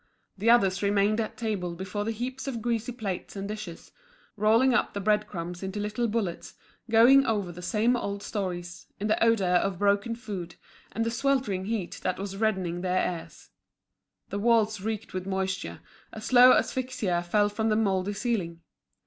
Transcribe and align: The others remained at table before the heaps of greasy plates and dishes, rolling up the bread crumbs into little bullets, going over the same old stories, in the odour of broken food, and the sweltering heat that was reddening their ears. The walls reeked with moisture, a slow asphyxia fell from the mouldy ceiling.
The 0.35 0.49
others 0.49 0.81
remained 0.81 1.19
at 1.21 1.37
table 1.37 1.75
before 1.75 2.05
the 2.05 2.11
heaps 2.11 2.47
of 2.47 2.59
greasy 2.59 2.91
plates 2.91 3.35
and 3.35 3.47
dishes, 3.47 3.91
rolling 4.35 4.73
up 4.73 4.95
the 4.95 4.99
bread 4.99 5.27
crumbs 5.27 5.61
into 5.61 5.79
little 5.79 6.07
bullets, 6.07 6.55
going 6.89 7.23
over 7.27 7.51
the 7.51 7.61
same 7.61 7.95
old 7.95 8.23
stories, 8.23 8.87
in 8.99 9.05
the 9.05 9.23
odour 9.23 9.45
of 9.49 9.77
broken 9.77 10.15
food, 10.15 10.55
and 10.91 11.05
the 11.05 11.11
sweltering 11.11 11.65
heat 11.65 11.99
that 12.01 12.17
was 12.17 12.35
reddening 12.35 12.81
their 12.81 13.19
ears. 13.19 13.51
The 14.29 14.39
walls 14.39 14.81
reeked 14.81 15.13
with 15.13 15.27
moisture, 15.27 15.81
a 16.11 16.19
slow 16.19 16.53
asphyxia 16.53 17.21
fell 17.21 17.47
from 17.49 17.69
the 17.69 17.75
mouldy 17.75 18.13
ceiling. 18.13 18.61